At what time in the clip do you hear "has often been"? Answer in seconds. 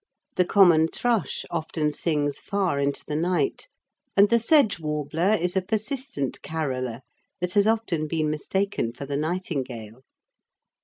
7.53-8.31